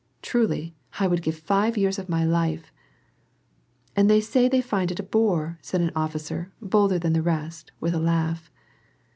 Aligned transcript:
Truly, 0.23 0.75
I 0.99 1.05
would 1.05 1.21
give 1.21 1.47
live 1.47 1.77
years 1.77 1.99
of 1.99 2.09
my 2.09 2.25
life!"" 2.25 2.73
And 3.95 4.09
they 4.09 4.19
say 4.19 4.47
they 4.49 4.59
find 4.59 4.89
it 4.89 4.99
a 4.99 5.03
bore," 5.03 5.59
said 5.61 5.81
an 5.81 5.91
officer, 5.95 6.51
bolder 6.59 6.97
than 6.97 7.13
the 7.13 7.21
rest, 7.21 7.71
with 7.79 7.93
a 7.93 7.99
laugh. 7.99 8.49